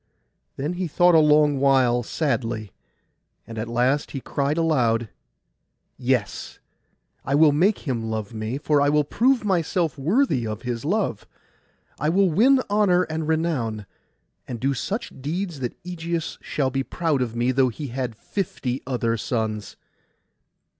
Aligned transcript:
Then 0.55 0.73
he 0.73 0.87
thought 0.87 1.13
a 1.13 1.19
long 1.19 1.59
while 1.59 2.01
sadly; 2.01 2.71
and 3.45 3.59
at 3.59 3.67
the 3.67 3.71
last 3.71 4.09
he 4.13 4.19
cried 4.19 4.57
aloud, 4.57 5.09
'Yes! 5.95 6.57
I 7.23 7.35
will 7.35 7.51
make 7.51 7.87
him 7.87 8.09
love 8.09 8.33
me; 8.33 8.57
for 8.57 8.81
I 8.81 8.89
will 8.89 9.03
prove 9.03 9.45
myself 9.45 9.99
worthy 9.99 10.47
of 10.47 10.63
his 10.63 10.83
love. 10.83 11.27
I 11.99 12.09
will 12.09 12.31
win 12.31 12.63
honour 12.67 13.03
and 13.11 13.27
renown, 13.27 13.85
and 14.47 14.59
do 14.59 14.73
such 14.73 15.13
deeds 15.21 15.59
that 15.59 15.77
Ægeus 15.83 16.39
shall 16.41 16.71
be 16.71 16.81
proud 16.81 17.21
of 17.21 17.35
me, 17.35 17.51
though 17.51 17.69
he 17.69 17.89
had 17.89 18.15
fifty 18.15 18.81
other 18.87 19.17
sons! 19.17 19.77